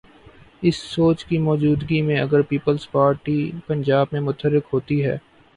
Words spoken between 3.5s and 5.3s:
پنجاب میں متحرک ہوتی ہے۔